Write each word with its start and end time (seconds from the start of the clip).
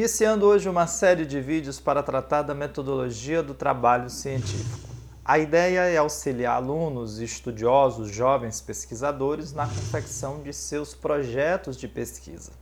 Iniciando 0.00 0.46
hoje 0.46 0.66
uma 0.66 0.86
série 0.86 1.26
de 1.26 1.42
vídeos 1.42 1.78
para 1.78 2.02
tratar 2.02 2.40
da 2.40 2.54
metodologia 2.54 3.42
do 3.42 3.52
trabalho 3.52 4.08
científico. 4.08 4.88
A 5.22 5.38
ideia 5.38 5.80
é 5.80 5.98
auxiliar 5.98 6.56
alunos, 6.56 7.18
estudiosos, 7.18 8.08
jovens 8.08 8.62
pesquisadores 8.62 9.52
na 9.52 9.66
confecção 9.66 10.42
de 10.42 10.54
seus 10.54 10.94
projetos 10.94 11.76
de 11.76 11.86
pesquisa. 11.86 12.52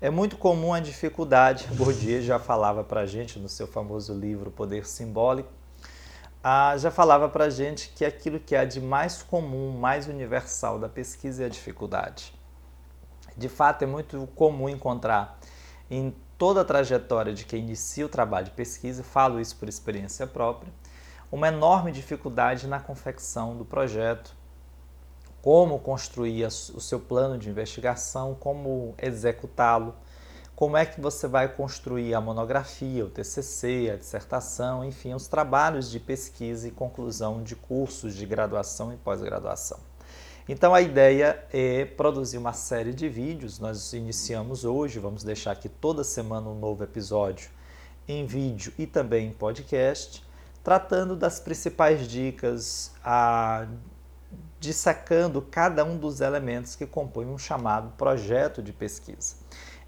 É 0.00 0.10
muito 0.10 0.36
comum 0.36 0.74
a 0.74 0.80
dificuldade, 0.80 1.68
Bourdieu 1.74 2.20
já 2.20 2.40
falava 2.40 2.82
para 2.82 3.02
a 3.02 3.06
gente 3.06 3.38
no 3.38 3.48
seu 3.48 3.68
famoso 3.68 4.12
livro 4.12 4.50
Poder 4.50 4.84
Simbólico, 4.84 5.52
ah, 6.42 6.76
já 6.76 6.90
falava 6.90 7.28
para 7.28 7.44
a 7.44 7.50
gente 7.50 7.90
que 7.90 8.04
aquilo 8.04 8.40
que 8.40 8.56
há 8.56 8.64
de 8.64 8.80
mais 8.80 9.22
comum, 9.22 9.78
mais 9.78 10.08
universal 10.08 10.80
da 10.80 10.88
pesquisa 10.88 11.44
é 11.44 11.46
a 11.46 11.48
dificuldade. 11.48 12.34
De 13.36 13.48
fato, 13.48 13.82
é 13.82 13.86
muito 13.86 14.28
comum 14.34 14.68
encontrar 14.68 15.38
em 15.88 16.12
toda 16.44 16.60
a 16.60 16.64
trajetória 16.66 17.32
de 17.32 17.46
quem 17.46 17.60
inicia 17.60 18.04
o 18.04 18.08
trabalho 18.08 18.44
de 18.44 18.50
pesquisa, 18.50 19.02
falo 19.02 19.40
isso 19.40 19.56
por 19.56 19.66
experiência 19.66 20.26
própria, 20.26 20.70
uma 21.32 21.48
enorme 21.48 21.90
dificuldade 21.90 22.66
na 22.66 22.78
confecção 22.78 23.56
do 23.56 23.64
projeto, 23.64 24.36
como 25.40 25.78
construir 25.78 26.44
o 26.44 26.50
seu 26.82 27.00
plano 27.00 27.38
de 27.38 27.48
investigação, 27.48 28.36
como 28.38 28.94
executá-lo, 28.98 29.94
como 30.54 30.76
é 30.76 30.84
que 30.84 31.00
você 31.00 31.26
vai 31.26 31.48
construir 31.48 32.12
a 32.12 32.20
monografia, 32.20 33.06
o 33.06 33.08
TCC, 33.08 33.90
a 33.90 33.96
dissertação, 33.96 34.84
enfim, 34.84 35.14
os 35.14 35.26
trabalhos 35.26 35.90
de 35.90 35.98
pesquisa 35.98 36.68
e 36.68 36.70
conclusão 36.70 37.42
de 37.42 37.56
cursos 37.56 38.14
de 38.14 38.26
graduação 38.26 38.92
e 38.92 38.98
pós-graduação. 38.98 39.93
Então 40.46 40.74
a 40.74 40.82
ideia 40.82 41.42
é 41.50 41.86
produzir 41.86 42.36
uma 42.36 42.52
série 42.52 42.92
de 42.92 43.08
vídeos. 43.08 43.58
Nós 43.58 43.94
iniciamos 43.94 44.62
hoje, 44.62 44.98
vamos 44.98 45.24
deixar 45.24 45.52
aqui 45.52 45.70
toda 45.70 46.04
semana 46.04 46.50
um 46.50 46.58
novo 46.58 46.84
episódio 46.84 47.48
em 48.06 48.26
vídeo 48.26 48.70
e 48.78 48.86
também 48.86 49.28
em 49.28 49.32
podcast, 49.32 50.22
tratando 50.62 51.16
das 51.16 51.40
principais 51.40 52.06
dicas, 52.06 52.92
a, 53.02 53.66
dissecando 54.60 55.40
cada 55.40 55.82
um 55.82 55.96
dos 55.96 56.20
elementos 56.20 56.76
que 56.76 56.86
compõem 56.86 57.28
um 57.28 57.38
chamado 57.38 57.94
projeto 57.96 58.62
de 58.62 58.70
pesquisa. 58.70 59.36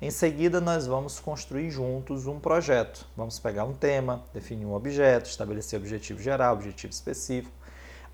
Em 0.00 0.10
seguida, 0.10 0.58
nós 0.58 0.86
vamos 0.86 1.20
construir 1.20 1.70
juntos 1.70 2.26
um 2.26 2.40
projeto. 2.40 3.06
Vamos 3.14 3.38
pegar 3.38 3.64
um 3.64 3.74
tema, 3.74 4.24
definir 4.32 4.64
um 4.64 4.72
objeto, 4.72 5.28
estabelecer 5.28 5.78
objetivo 5.78 6.22
geral, 6.22 6.54
objetivo 6.54 6.94
específico, 6.94 7.52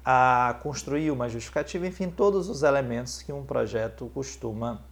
a 0.05 0.59
construir 0.63 1.11
uma 1.11 1.29
justificativa, 1.29 1.87
enfim, 1.87 2.11
todos 2.11 2.49
os 2.49 2.63
elementos 2.63 3.23
que 3.23 3.33
um 3.33 3.45
projeto 3.45 4.11
costuma 4.13 4.83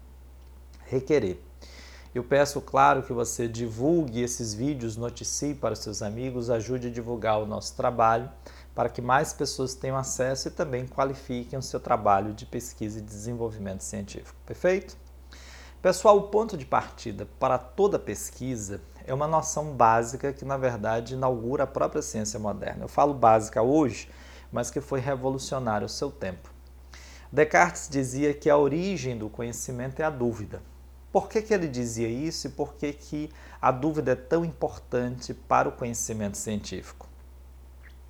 requerer. 0.86 1.38
Eu 2.12 2.24
peço, 2.24 2.60
claro, 2.60 3.02
que 3.02 3.12
você 3.12 3.46
divulgue 3.46 4.20
esses 4.20 4.52
vídeos, 4.52 4.96
noticie 4.96 5.54
para 5.54 5.76
seus 5.76 6.02
amigos, 6.02 6.50
ajude 6.50 6.88
a 6.88 6.90
divulgar 6.90 7.40
o 7.40 7.46
nosso 7.46 7.76
trabalho 7.76 8.28
para 8.74 8.88
que 8.88 9.00
mais 9.00 9.32
pessoas 9.32 9.74
tenham 9.74 9.96
acesso 9.96 10.48
e 10.48 10.50
também 10.50 10.86
qualifiquem 10.86 11.58
o 11.58 11.62
seu 11.62 11.78
trabalho 11.78 12.32
de 12.32 12.46
pesquisa 12.46 12.98
e 12.98 13.02
desenvolvimento 13.02 13.82
científico. 13.82 14.36
Perfeito? 14.44 14.96
Pessoal, 15.80 16.16
o 16.18 16.22
ponto 16.24 16.56
de 16.56 16.64
partida 16.64 17.26
para 17.38 17.58
toda 17.58 17.98
pesquisa 17.98 18.80
é 19.06 19.14
uma 19.14 19.26
noção 19.26 19.72
básica 19.72 20.32
que, 20.32 20.44
na 20.44 20.56
verdade, 20.56 21.14
inaugura 21.14 21.64
a 21.64 21.66
própria 21.66 22.02
ciência 22.02 22.38
moderna. 22.38 22.84
Eu 22.84 22.88
falo 22.88 23.14
básica 23.14 23.62
hoje 23.62 24.08
mas 24.52 24.70
que 24.70 24.80
foi 24.80 25.00
revolucionário 25.00 25.84
ao 25.84 25.88
seu 25.88 26.10
tempo. 26.10 26.50
Descartes 27.32 27.88
dizia 27.88 28.34
que 28.34 28.50
a 28.50 28.56
origem 28.56 29.16
do 29.16 29.28
conhecimento 29.28 30.00
é 30.00 30.04
a 30.04 30.10
dúvida. 30.10 30.60
Por 31.12 31.28
que, 31.28 31.42
que 31.42 31.52
ele 31.52 31.68
dizia 31.68 32.08
isso 32.08 32.46
e 32.46 32.50
por 32.50 32.74
que, 32.74 32.92
que 32.92 33.30
a 33.60 33.70
dúvida 33.70 34.12
é 34.12 34.16
tão 34.16 34.44
importante 34.44 35.34
para 35.34 35.68
o 35.68 35.72
conhecimento 35.72 36.36
científico? 36.36 37.08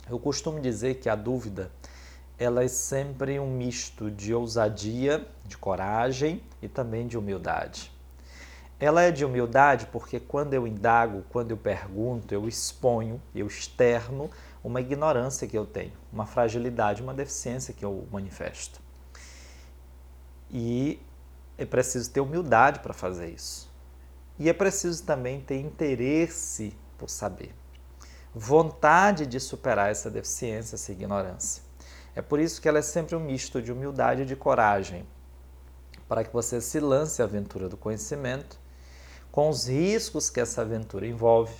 Eu 0.08 0.18
costumo 0.18 0.60
dizer 0.60 0.96
que 0.96 1.08
a 1.08 1.14
dúvida 1.14 1.70
ela 2.38 2.64
é 2.64 2.68
sempre 2.68 3.38
um 3.38 3.50
misto 3.50 4.10
de 4.10 4.34
ousadia, 4.34 5.26
de 5.44 5.58
coragem 5.58 6.42
e 6.62 6.68
também 6.68 7.06
de 7.06 7.18
humildade. 7.18 7.92
Ela 8.78 9.02
é 9.02 9.10
de 9.10 9.26
humildade 9.26 9.86
porque 9.92 10.18
quando 10.18 10.54
eu 10.54 10.66
indago, 10.66 11.22
quando 11.28 11.50
eu 11.50 11.56
pergunto, 11.58 12.34
eu 12.34 12.48
exponho, 12.48 13.20
eu 13.34 13.46
externo 13.46 14.30
uma 14.62 14.80
ignorância 14.80 15.46
que 15.48 15.56
eu 15.56 15.66
tenho, 15.66 15.92
uma 16.12 16.26
fragilidade, 16.26 17.02
uma 17.02 17.14
deficiência 17.14 17.72
que 17.72 17.84
eu 17.84 18.06
manifesto. 18.10 18.80
E 20.50 21.00
é 21.56 21.64
preciso 21.64 22.10
ter 22.10 22.20
humildade 22.20 22.80
para 22.80 22.92
fazer 22.92 23.30
isso. 23.30 23.70
E 24.38 24.48
é 24.48 24.52
preciso 24.52 25.04
também 25.04 25.40
ter 25.40 25.58
interesse 25.60 26.74
por 26.96 27.08
saber, 27.08 27.54
vontade 28.34 29.26
de 29.26 29.38
superar 29.38 29.90
essa 29.90 30.10
deficiência, 30.10 30.76
essa 30.76 30.92
ignorância. 30.92 31.62
É 32.14 32.22
por 32.22 32.40
isso 32.40 32.60
que 32.60 32.68
ela 32.68 32.78
é 32.78 32.82
sempre 32.82 33.14
um 33.14 33.20
misto 33.20 33.62
de 33.62 33.70
humildade 33.72 34.22
e 34.22 34.26
de 34.26 34.34
coragem, 34.34 35.06
para 36.08 36.24
que 36.24 36.32
você 36.32 36.60
se 36.60 36.80
lance 36.80 37.22
à 37.22 37.24
aventura 37.24 37.68
do 37.68 37.76
conhecimento, 37.76 38.58
com 39.30 39.48
os 39.48 39.68
riscos 39.68 40.28
que 40.28 40.40
essa 40.40 40.62
aventura 40.62 41.06
envolve, 41.06 41.54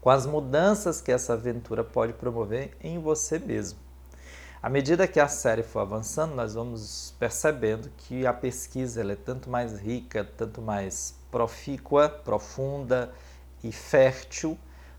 com 0.00 0.10
as 0.10 0.24
mudanças 0.26 1.00
que 1.00 1.12
essa 1.12 1.34
aventura 1.34 1.84
pode 1.84 2.12
promover 2.14 2.76
em 2.80 2.98
você 2.98 3.38
mesmo. 3.38 3.78
À 4.62 4.68
medida 4.68 5.08
que 5.08 5.18
a 5.18 5.28
série 5.28 5.62
for 5.62 5.80
avançando, 5.80 6.34
nós 6.34 6.54
vamos 6.54 7.14
percebendo 7.18 7.90
que 7.96 8.26
a 8.26 8.32
pesquisa 8.32 9.02
é 9.02 9.16
tanto 9.16 9.48
mais 9.48 9.78
rica, 9.78 10.22
tanto 10.22 10.60
mais 10.60 11.14
profícua, 11.30 12.08
profunda 12.08 13.10
e 13.64 13.72
fértil, 13.72 14.58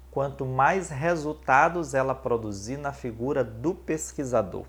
quanto 0.09 0.45
mais 0.45 0.89
resultados 0.89 1.93
ela 1.93 2.15
produzir 2.15 2.77
na 2.77 2.91
figura 2.91 3.43
do 3.43 3.75
pesquisador. 3.75 4.65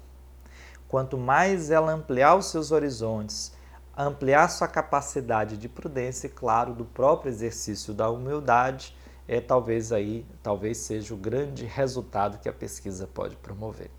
Quanto 0.89 1.17
mais 1.17 1.71
ela 1.71 1.93
ampliar 1.93 2.37
os 2.37 2.47
seus 2.51 2.71
horizontes, 2.71 3.53
ampliar 3.97 4.49
sua 4.49 4.69
capacidade 4.69 5.57
de 5.57 5.69
prudência 5.71 6.27
e, 6.27 6.31
claro, 6.31 6.75
do 6.75 6.85
próprio 6.85 7.31
exercício 7.31 7.95
da 7.95 8.11
humildade, 8.11 8.95
é 9.33 9.41
talvez 9.41 9.93
aí, 9.93 10.27
talvez 10.43 10.77
seja 10.77 11.15
o 11.15 11.17
grande 11.17 11.65
resultado 11.65 12.39
que 12.39 12.51
a 12.51 12.53
pesquisa 12.53 13.07
pode 13.07 13.35
promover. 13.37 13.91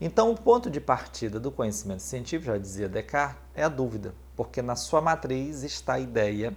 Então, 0.00 0.32
o 0.32 0.40
ponto 0.40 0.70
de 0.70 0.80
partida 0.80 1.38
do 1.38 1.52
conhecimento 1.52 2.00
científico, 2.00 2.46
já 2.46 2.56
dizia 2.56 2.88
Descartes, 2.88 3.42
é 3.54 3.62
a 3.62 3.68
dúvida, 3.68 4.14
porque 4.34 4.62
na 4.62 4.74
sua 4.74 5.02
matriz 5.02 5.62
está 5.62 5.94
a 5.94 6.00
ideia 6.00 6.56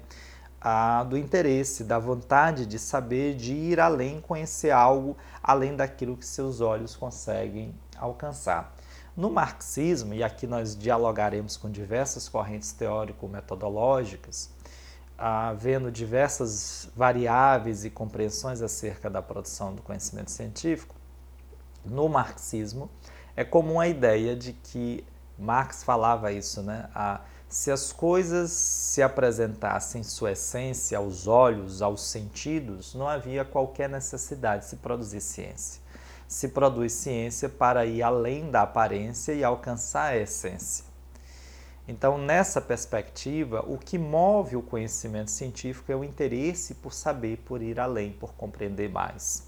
a, 0.62 1.04
do 1.04 1.18
interesse, 1.18 1.84
da 1.84 2.00
vontade 2.00 2.66
de 2.66 2.80
saber, 2.80 3.36
de 3.36 3.54
ir 3.54 3.78
além, 3.78 4.22
conhecer 4.22 4.72
algo 4.72 5.18
além 5.44 5.76
daquilo 5.76 6.16
que 6.16 6.26
seus 6.26 6.62
olhos 6.62 6.96
conseguem 6.96 7.76
alcançar. 7.98 8.74
No 9.18 9.30
marxismo, 9.30 10.14
e 10.14 10.24
aqui 10.24 10.48
nós 10.48 10.78
dialogaremos 10.78 11.58
com 11.58 11.70
diversas 11.70 12.30
correntes 12.30 12.72
teórico-metodológicas, 12.72 14.50
havendo 15.18 15.92
diversas 15.92 16.90
variáveis 16.96 17.84
e 17.84 17.90
compreensões 17.90 18.62
acerca 18.62 19.10
da 19.10 19.22
produção 19.22 19.74
do 19.74 19.82
conhecimento 19.82 20.30
científico, 20.30 20.96
no 21.84 22.08
marxismo 22.08 22.90
é 23.36 23.44
comum 23.44 23.80
a 23.80 23.88
ideia 23.88 24.36
de 24.36 24.54
que 24.54 25.06
Marx 25.38 25.84
falava 25.84 26.32
isso, 26.32 26.62
né? 26.62 26.90
A, 26.94 27.22
se 27.48 27.72
as 27.72 27.94
coisas 27.94 28.52
se 28.52 29.02
apresentassem 29.02 30.04
sua 30.04 30.32
essência 30.32 30.98
aos 30.98 31.28
olhos, 31.28 31.82
aos 31.82 32.02
sentidos, 32.02 32.94
não 32.94 33.08
havia 33.08 33.46
qualquer 33.46 33.88
necessidade 33.88 34.64
de 34.64 34.70
se 34.70 34.76
produzir 34.78 35.22
ciência. 35.22 35.82
Se 36.28 36.50
produz 36.50 36.92
ciência 36.92 37.48
para 37.48 37.86
ir 37.86 38.02
além 38.02 38.52
da 38.52 38.64
aparência 38.64 39.32
e 39.32 39.44
alcançar 39.44 40.14
a 40.14 40.18
essência. 40.18 40.87
Então, 41.88 42.18
nessa 42.18 42.60
perspectiva, 42.60 43.64
o 43.66 43.78
que 43.78 43.98
move 43.98 44.58
o 44.58 44.62
conhecimento 44.62 45.32
científico 45.32 45.92
é 45.92 45.96
o 45.96 46.04
interesse 46.04 46.76
por 46.76 46.94
saber, 46.94 47.38
por 47.46 47.62
ir 47.62 47.80
além, 47.80 48.12
por 48.12 48.34
compreender 48.34 48.90
mais. 48.90 49.48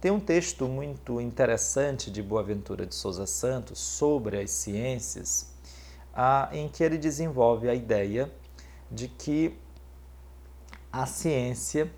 Tem 0.00 0.10
um 0.10 0.20
texto 0.20 0.66
muito 0.66 1.20
interessante 1.20 2.10
de 2.10 2.22
Boaventura 2.22 2.86
de 2.86 2.94
Souza 2.94 3.26
Santos 3.26 3.80
sobre 3.80 4.40
as 4.40 4.50
ciências, 4.50 5.52
em 6.52 6.68
que 6.68 6.82
ele 6.82 6.96
desenvolve 6.96 7.68
a 7.68 7.74
ideia 7.74 8.32
de 8.90 9.08
que 9.08 9.58
a 10.90 11.04
ciência, 11.04 11.92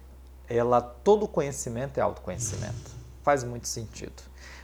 ela 0.48 0.80
todo 0.80 1.28
conhecimento 1.28 1.98
é 1.98 2.00
autoconhecimento. 2.00 2.90
Faz 3.22 3.44
muito 3.44 3.68
sentido. 3.68 4.22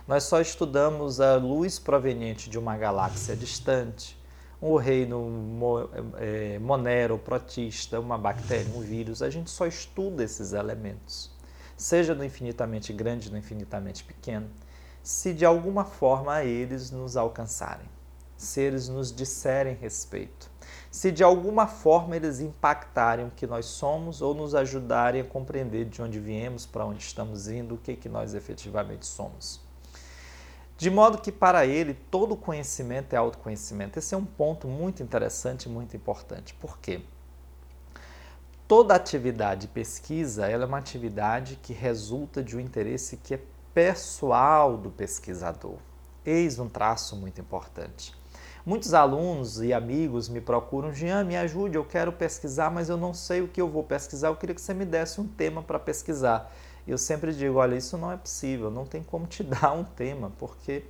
Nós 0.08 0.24
só 0.24 0.40
estudamos 0.40 1.20
a 1.20 1.36
luz 1.36 1.78
proveniente 1.78 2.50
de 2.50 2.58
uma 2.58 2.76
galáxia 2.76 3.36
distante, 3.36 4.18
o 4.72 4.76
reino 4.76 5.58
é, 6.18 6.58
monero, 6.58 7.18
protista, 7.18 8.00
uma 8.00 8.18
bactéria, 8.18 8.72
um 8.74 8.80
vírus, 8.80 9.22
a 9.22 9.30
gente 9.30 9.50
só 9.50 9.66
estuda 9.66 10.24
esses 10.24 10.52
elementos, 10.52 11.30
seja 11.76 12.14
no 12.14 12.24
infinitamente 12.24 12.92
grande, 12.92 13.30
no 13.30 13.38
infinitamente 13.38 14.04
pequeno, 14.04 14.48
se 15.02 15.32
de 15.32 15.44
alguma 15.44 15.84
forma 15.84 16.42
eles 16.42 16.90
nos 16.90 17.16
alcançarem. 17.16 17.86
se 18.36 18.60
eles 18.60 18.88
nos 18.88 19.14
disserem 19.14 19.74
respeito, 19.74 20.50
se 20.90 21.10
de 21.10 21.24
alguma 21.24 21.66
forma 21.66 22.16
eles 22.16 22.40
impactarem 22.40 23.26
o 23.26 23.30
que 23.30 23.46
nós 23.46 23.66
somos 23.66 24.20
ou 24.20 24.34
nos 24.34 24.54
ajudarem 24.54 25.22
a 25.22 25.24
compreender 25.24 25.86
de 25.86 26.02
onde 26.02 26.20
viemos, 26.20 26.66
para 26.66 26.84
onde 26.84 27.02
estamos 27.02 27.48
indo, 27.48 27.74
o 27.74 27.78
que, 27.78 27.96
que 27.96 28.08
nós 28.08 28.34
efetivamente 28.34 29.06
somos. 29.06 29.65
De 30.76 30.90
modo 30.90 31.18
que 31.18 31.32
para 31.32 31.64
ele 31.64 31.94
todo 31.94 32.36
conhecimento 32.36 33.14
é 33.14 33.16
autoconhecimento. 33.16 33.98
Esse 33.98 34.14
é 34.14 34.18
um 34.18 34.24
ponto 34.24 34.68
muito 34.68 35.02
interessante 35.02 35.64
e 35.64 35.68
muito 35.68 35.96
importante. 35.96 36.52
Por 36.54 36.78
quê? 36.78 37.00
Toda 38.68 38.94
atividade 38.94 39.62
de 39.62 39.68
pesquisa 39.68 40.46
ela 40.46 40.64
é 40.64 40.66
uma 40.66 40.78
atividade 40.78 41.58
que 41.62 41.72
resulta 41.72 42.42
de 42.42 42.56
um 42.56 42.60
interesse 42.60 43.16
que 43.16 43.34
é 43.34 43.40
pessoal 43.72 44.76
do 44.76 44.90
pesquisador. 44.90 45.76
Eis 46.24 46.58
um 46.58 46.68
traço 46.68 47.16
muito 47.16 47.40
importante. 47.40 48.12
Muitos 48.66 48.92
alunos 48.92 49.62
e 49.62 49.72
amigos 49.72 50.28
me 50.28 50.40
procuram, 50.40 50.92
Jean, 50.92 51.22
me 51.22 51.36
ajude, 51.36 51.76
eu 51.76 51.84
quero 51.84 52.10
pesquisar, 52.10 52.68
mas 52.68 52.88
eu 52.88 52.96
não 52.96 53.14
sei 53.14 53.40
o 53.40 53.46
que 53.46 53.60
eu 53.60 53.68
vou 53.68 53.84
pesquisar, 53.84 54.28
eu 54.28 54.34
queria 54.34 54.56
que 54.56 54.60
você 54.60 54.74
me 54.74 54.84
desse 54.84 55.20
um 55.20 55.28
tema 55.28 55.62
para 55.62 55.78
pesquisar. 55.78 56.52
Eu 56.86 56.98
sempre 56.98 57.32
digo, 57.32 57.58
olha, 57.58 57.74
isso 57.74 57.98
não 57.98 58.12
é 58.12 58.16
possível, 58.16 58.70
não 58.70 58.84
tem 58.84 59.02
como 59.02 59.26
te 59.26 59.42
dar 59.44 59.72
um 59.72 59.82
tema, 59.82 60.32
porque 60.38 60.84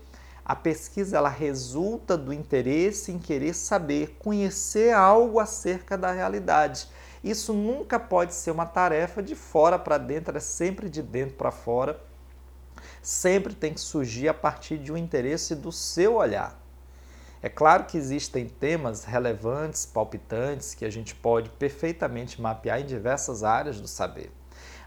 a 0.44 0.54
pesquisa 0.54 1.16
ela 1.16 1.28
resulta 1.28 2.16
do 2.16 2.32
interesse 2.32 3.10
em 3.10 3.18
querer 3.18 3.54
saber, 3.54 4.16
conhecer 4.18 4.92
algo 4.92 5.40
acerca 5.40 5.96
da 5.96 6.12
realidade. 6.12 6.88
Isso 7.24 7.52
nunca 7.52 7.98
pode 7.98 8.34
ser 8.34 8.52
uma 8.52 8.66
tarefa 8.66 9.22
de 9.22 9.34
fora 9.34 9.78
para 9.78 9.98
dentro, 9.98 10.36
é 10.36 10.40
sempre 10.40 10.88
de 10.88 11.02
dentro 11.02 11.34
para 11.34 11.50
fora. 11.50 11.98
Sempre 13.02 13.54
tem 13.54 13.72
que 13.72 13.80
surgir 13.80 14.28
a 14.28 14.34
partir 14.34 14.78
de 14.78 14.92
um 14.92 14.96
interesse 14.96 15.54
do 15.54 15.72
seu 15.72 16.16
olhar. 16.16 16.60
É 17.42 17.48
claro 17.48 17.84
que 17.84 17.96
existem 17.96 18.48
temas 18.48 19.04
relevantes, 19.04 19.86
palpitantes, 19.86 20.74
que 20.74 20.84
a 20.84 20.90
gente 20.90 21.14
pode 21.14 21.48
perfeitamente 21.50 22.40
mapear 22.40 22.80
em 22.80 22.86
diversas 22.86 23.42
áreas 23.42 23.80
do 23.80 23.88
saber. 23.88 24.30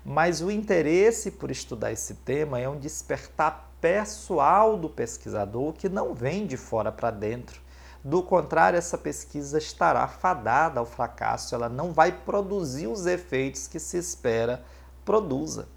Mas 0.03 0.41
o 0.41 0.49
interesse 0.49 1.31
por 1.31 1.51
estudar 1.51 1.91
esse 1.91 2.15
tema 2.15 2.59
é 2.59 2.67
um 2.67 2.79
despertar 2.79 3.69
pessoal 3.81 4.77
do 4.77 4.89
pesquisador 4.89 5.73
que 5.73 5.89
não 5.89 6.13
vem 6.13 6.45
de 6.45 6.57
fora 6.57 6.91
para 6.91 7.11
dentro. 7.11 7.61
Do 8.03 8.23
contrário, 8.23 8.77
essa 8.77 8.97
pesquisa 8.97 9.57
estará 9.57 10.07
fadada 10.07 10.79
ao 10.79 10.85
fracasso, 10.85 11.53
ela 11.53 11.67
não 11.67 11.91
vai 11.91 12.11
produzir 12.11 12.87
os 12.87 13.05
efeitos 13.05 13.67
que 13.67 13.79
se 13.79 13.97
espera 13.97 14.63
produza. 15.03 15.67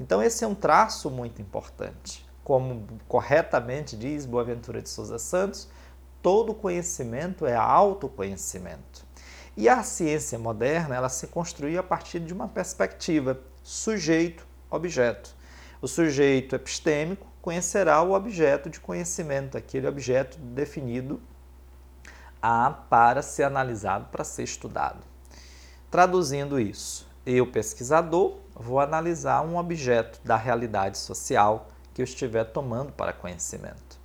Então, 0.00 0.22
esse 0.22 0.44
é 0.44 0.46
um 0.46 0.54
traço 0.54 1.10
muito 1.10 1.42
importante. 1.42 2.24
Como 2.44 2.86
corretamente 3.08 3.96
diz 3.96 4.24
Boaventura 4.24 4.80
de 4.80 4.88
Souza 4.88 5.18
Santos, 5.18 5.68
todo 6.22 6.54
conhecimento 6.54 7.44
é 7.44 7.54
autoconhecimento. 7.54 8.95
E 9.56 9.70
a 9.70 9.82
ciência 9.82 10.38
moderna, 10.38 10.94
ela 10.94 11.08
se 11.08 11.28
construiu 11.28 11.80
a 11.80 11.82
partir 11.82 12.20
de 12.20 12.34
uma 12.34 12.46
perspectiva 12.46 13.40
sujeito-objeto. 13.62 15.34
O 15.80 15.88
sujeito 15.88 16.54
epistêmico 16.54 17.26
conhecerá 17.40 18.02
o 18.02 18.12
objeto 18.12 18.68
de 18.68 18.78
conhecimento, 18.78 19.56
aquele 19.56 19.86
objeto 19.86 20.36
definido 20.38 21.22
a 22.42 22.70
para 22.70 23.22
ser 23.22 23.44
analisado, 23.44 24.08
para 24.10 24.24
ser 24.24 24.42
estudado. 24.42 24.98
Traduzindo 25.90 26.60
isso, 26.60 27.08
eu, 27.24 27.46
pesquisador, 27.46 28.36
vou 28.54 28.78
analisar 28.78 29.40
um 29.42 29.56
objeto 29.56 30.20
da 30.22 30.36
realidade 30.36 30.98
social 30.98 31.68
que 31.94 32.02
eu 32.02 32.04
estiver 32.04 32.44
tomando 32.44 32.92
para 32.92 33.12
conhecimento. 33.12 33.98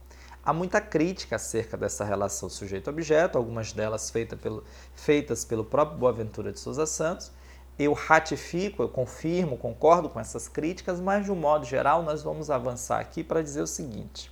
Há 0.44 0.52
muita 0.52 0.82
crítica 0.82 1.36
acerca 1.36 1.78
dessa 1.78 2.04
relação 2.04 2.50
sujeito-objeto, 2.50 3.38
algumas 3.38 3.74
delas 3.74 4.10
feita 4.10 4.36
pelo, 4.36 4.64
feitas 4.96 5.46
pelo 5.46 5.64
próprio 5.64 6.00
Boaventura 6.00 6.52
de 6.52 6.60
Souza 6.60 6.88
Santos. 6.88 7.32
Eu 7.78 7.94
ratifico, 7.94 8.82
eu 8.82 8.90
confirmo, 8.90 9.56
concordo 9.56 10.10
com 10.10 10.20
essas 10.20 10.48
críticas, 10.48 11.00
mas 11.00 11.26
de 11.26 11.32
um 11.32 11.36
modo 11.36 11.64
geral 11.64 12.02
nós 12.02 12.24
vamos 12.24 12.50
avançar 12.50 13.00
aqui 13.00 13.24
para 13.24 13.44
dizer 13.44 13.62
o 13.62 13.68
seguinte: 13.68 14.32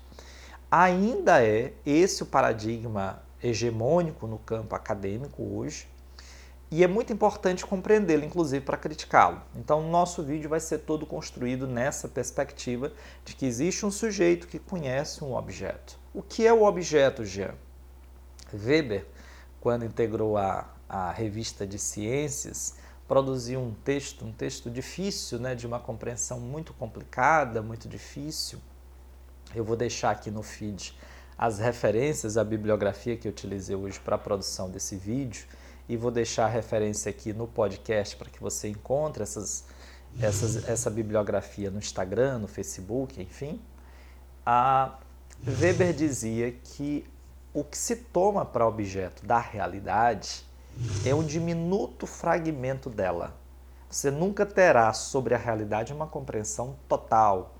ainda 0.72 1.44
é 1.44 1.74
esse 1.86 2.24
o 2.24 2.26
paradigma 2.26 3.22
hegemônico 3.42 4.26
no 4.26 4.40
campo 4.40 4.76
acadêmico 4.76 5.44
hoje, 5.44 5.88
e 6.71 6.83
é 6.83 6.88
muito 6.88 7.12
importante 7.12 7.66
compreendê-lo, 7.66 8.24
inclusive 8.24 8.63
para 8.63 8.77
criticá-lo. 8.77 9.42
Então, 9.56 9.80
o 9.80 9.89
nosso 9.89 10.21
vídeo 10.21 10.50
vai 10.50 10.60
ser 10.60 10.80
todo 10.80 11.06
construído 11.06 11.66
nessa 11.66 12.07
perspectiva 12.07 12.92
de 13.25 13.36
que 13.36 13.45
existe 13.45 13.86
um 13.86 13.92
sujeito 13.92 14.48
que 14.48 14.60
conhece 14.60 15.24
um 15.24 15.36
objeto. 15.36 15.98
O 16.13 16.21
que 16.21 16.45
é 16.45 16.54
o 16.54 16.63
objeto, 16.63 17.25
Jean? 17.25 17.56
Weber, 18.54 19.06
quando 19.60 19.83
integrou 19.83 20.38
a, 20.38 20.69
a 20.88 21.12
revista 21.12 21.66
de 21.66 21.80
ciências, 21.80 22.75
produziu 23.07 23.60
um 23.60 23.74
texto, 23.74 24.24
um 24.24 24.31
texto 24.31 24.69
difícil, 24.69 25.39
né, 25.39 25.56
de 25.56 25.65
uma 25.65 25.80
compreensão 25.80 26.39
muito 26.39 26.72
complicada, 26.74 27.63
muito 27.63 27.89
difícil. 27.89 28.60
Eu 29.56 29.63
vou 29.63 29.75
deixar 29.75 30.12
aqui 30.12 30.30
no 30.30 30.44
feed 30.44 30.95
as 31.36 31.57
referências 31.57 32.38
à 32.38 32.44
bibliografia 32.44 33.18
que 33.18 33.27
eu 33.27 33.31
utilizei 33.31 33.75
hoje 33.75 34.00
para 34.00 34.15
a 34.15 34.19
produção 34.19 34.69
desse 34.69 34.95
vídeo 34.95 35.48
e 35.89 35.97
vou 35.97 36.12
deixar 36.12 36.45
a 36.45 36.47
referência 36.47 37.09
aqui 37.09 37.33
no 37.33 37.47
podcast 37.47 38.15
para 38.15 38.30
que 38.30 38.39
você 38.39 38.69
encontre 38.69 39.24
essas, 39.24 39.65
essas, 40.21 40.69
essa 40.69 40.89
bibliografia 40.89 41.71
no 41.71 41.80
Instagram, 41.80 42.38
no 42.38 42.47
Facebook, 42.47 43.19
enfim. 43.19 43.59
A 44.45 45.00
Weber 45.59 45.91
dizia 45.91 46.51
que 46.51 47.09
o 47.51 47.63
que 47.63 47.75
se 47.75 47.95
toma 47.95 48.45
para 48.45 48.68
objeto 48.68 49.25
da 49.25 49.39
realidade 49.39 50.45
é 51.03 51.15
um 51.15 51.24
diminuto 51.24 52.06
fragmento 52.06 52.88
dela. 52.88 53.36
Você 53.89 54.12
nunca 54.12 54.45
terá 54.45 54.94
sobre 54.94 55.33
a 55.33 55.39
realidade 55.39 55.91
uma 55.91 56.06
compreensão 56.06 56.75
total, 56.88 57.56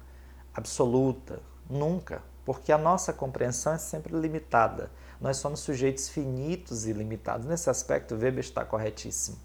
absoluta, 0.54 1.42
nunca, 1.68 2.22
porque 2.46 2.72
a 2.72 2.78
nossa 2.78 3.12
compreensão 3.12 3.74
é 3.74 3.80
sempre 3.80 4.16
limitada. 4.16 4.92
Nós 5.20 5.38
somos 5.38 5.60
sujeitos 5.60 6.10
finitos 6.10 6.88
e 6.88 6.94
limitados. 6.94 7.46
Nesse 7.46 7.70
aspecto, 7.70 8.16
Weber 8.16 8.40
está 8.40 8.64
corretíssimo. 8.64 9.38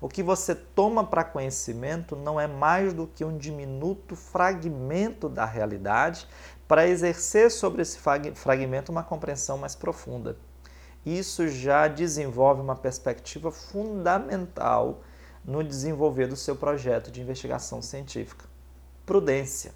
O 0.00 0.08
que 0.08 0.22
você 0.22 0.54
toma 0.54 1.04
para 1.04 1.24
conhecimento 1.24 2.14
não 2.14 2.38
é 2.38 2.46
mais 2.46 2.92
do 2.92 3.06
que 3.06 3.24
um 3.24 3.36
diminuto 3.36 4.14
fragmento 4.14 5.28
da 5.28 5.44
realidade 5.44 6.28
para 6.68 6.86
exercer 6.86 7.50
sobre 7.50 7.82
esse 7.82 7.98
fragmento 8.34 8.92
uma 8.92 9.02
compreensão 9.02 9.56
mais 9.56 9.74
profunda. 9.74 10.36
Isso 11.04 11.48
já 11.48 11.88
desenvolve 11.88 12.60
uma 12.60 12.76
perspectiva 12.76 13.50
fundamental 13.50 15.02
no 15.44 15.62
desenvolver 15.62 16.26
do 16.26 16.36
seu 16.36 16.56
projeto 16.56 17.10
de 17.10 17.22
investigação 17.22 17.80
científica. 17.80 18.44
Prudência. 19.06 19.72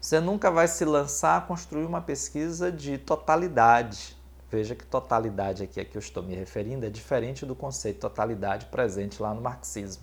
Você 0.00 0.18
nunca 0.18 0.50
vai 0.50 0.66
se 0.66 0.82
lançar 0.82 1.36
a 1.36 1.40
construir 1.42 1.84
uma 1.84 2.00
pesquisa 2.00 2.72
de 2.72 2.96
totalidade. 2.96 4.16
Veja 4.50 4.74
que 4.74 4.84
totalidade 4.86 5.62
aqui 5.62 5.78
a 5.78 5.84
que 5.84 5.94
eu 5.94 6.00
estou 6.00 6.22
me 6.22 6.34
referindo 6.34 6.86
é 6.86 6.88
diferente 6.88 7.44
do 7.44 7.54
conceito 7.54 7.96
de 7.96 8.00
totalidade 8.00 8.64
presente 8.66 9.20
lá 9.20 9.34
no 9.34 9.42
marxismo. 9.42 10.02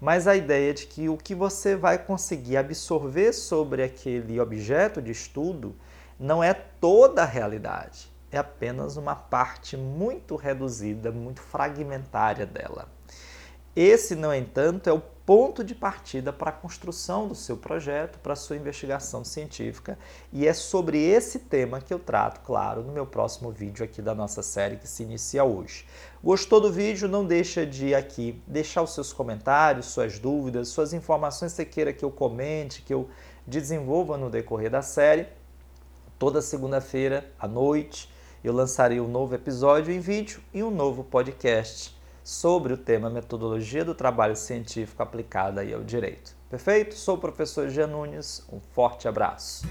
Mas 0.00 0.26
a 0.26 0.34
ideia 0.34 0.74
de 0.74 0.88
que 0.88 1.08
o 1.08 1.16
que 1.16 1.32
você 1.32 1.76
vai 1.76 1.96
conseguir 1.96 2.56
absorver 2.56 3.32
sobre 3.32 3.84
aquele 3.84 4.40
objeto 4.40 5.00
de 5.00 5.12
estudo 5.12 5.76
não 6.18 6.42
é 6.42 6.52
toda 6.52 7.22
a 7.22 7.26
realidade, 7.26 8.12
é 8.32 8.38
apenas 8.38 8.96
uma 8.96 9.14
parte 9.14 9.76
muito 9.76 10.34
reduzida, 10.34 11.12
muito 11.12 11.40
fragmentária 11.40 12.44
dela. 12.44 12.88
Esse, 13.76 14.14
no 14.14 14.32
entanto, 14.32 14.88
é 14.88 14.92
o 14.92 15.02
ponto 15.26 15.64
de 15.64 15.74
partida 15.74 16.32
para 16.32 16.50
a 16.50 16.52
construção 16.52 17.26
do 17.26 17.34
seu 17.34 17.56
projeto, 17.56 18.18
para 18.18 18.34
a 18.34 18.36
sua 18.36 18.56
investigação 18.56 19.24
científica, 19.24 19.98
e 20.32 20.46
é 20.46 20.52
sobre 20.52 21.02
esse 21.02 21.40
tema 21.40 21.80
que 21.80 21.92
eu 21.92 21.98
trato, 21.98 22.40
claro, 22.44 22.82
no 22.82 22.92
meu 22.92 23.06
próximo 23.06 23.50
vídeo 23.50 23.84
aqui 23.84 24.00
da 24.00 24.14
nossa 24.14 24.42
série 24.42 24.76
que 24.76 24.86
se 24.86 25.02
inicia 25.02 25.42
hoje. 25.42 25.86
Gostou 26.22 26.60
do 26.60 26.70
vídeo? 26.70 27.08
Não 27.08 27.24
deixa 27.24 27.66
de 27.66 27.94
aqui 27.94 28.40
deixar 28.46 28.82
os 28.82 28.94
seus 28.94 29.12
comentários, 29.12 29.86
suas 29.86 30.18
dúvidas, 30.18 30.68
suas 30.68 30.92
informações 30.92 31.52
que 31.52 31.56
você 31.56 31.64
queira 31.64 31.92
que 31.92 32.04
eu 32.04 32.10
comente, 32.10 32.82
que 32.82 32.94
eu 32.94 33.08
desenvolva 33.46 34.16
no 34.16 34.30
decorrer 34.30 34.70
da 34.70 34.82
série. 34.82 35.26
Toda 36.16 36.40
segunda-feira 36.40 37.28
à 37.40 37.48
noite 37.48 38.12
eu 38.44 38.52
lançarei 38.52 39.00
um 39.00 39.08
novo 39.08 39.34
episódio 39.34 39.92
em 39.92 39.98
vídeo 39.98 40.40
e 40.52 40.62
um 40.62 40.70
novo 40.70 41.02
podcast 41.02 41.94
sobre 42.24 42.72
o 42.72 42.76
tema 42.78 43.10
metodologia 43.10 43.84
do 43.84 43.94
trabalho 43.94 44.34
científico 44.34 45.02
aplicada 45.02 45.62
ao 45.74 45.84
direito. 45.84 46.34
Perfeito? 46.48 46.94
Sou 46.94 47.16
o 47.16 47.20
professor 47.20 47.68
Jean 47.68 47.88
Nunes, 47.88 48.44
um 48.50 48.58
forte 48.58 49.06
abraço. 49.06 49.66